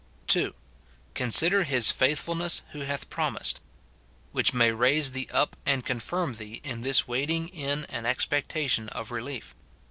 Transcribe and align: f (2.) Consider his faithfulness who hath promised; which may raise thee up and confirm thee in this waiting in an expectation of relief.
f 0.27 0.33
(2.) 0.33 0.55
Consider 1.13 1.63
his 1.63 1.91
faithfulness 1.91 2.63
who 2.71 2.79
hath 2.79 3.07
promised; 3.11 3.61
which 4.31 4.51
may 4.51 4.71
raise 4.71 5.11
thee 5.11 5.29
up 5.31 5.55
and 5.63 5.85
confirm 5.85 6.33
thee 6.33 6.59
in 6.63 6.81
this 6.81 7.07
waiting 7.07 7.49
in 7.49 7.85
an 7.85 8.07
expectation 8.07 8.89
of 8.89 9.11
relief. 9.11 9.53